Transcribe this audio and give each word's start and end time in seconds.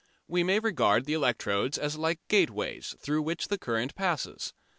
We 0.27 0.41
may 0.41 0.57
regard 0.57 1.05
the 1.05 1.13
electrodes 1.13 1.77
as 1.77 1.95
like 1.95 2.27
gateways 2.27 2.95
through 2.99 3.21
which 3.21 3.49
the 3.49 3.59
current 3.59 3.93
passes. 3.93 4.51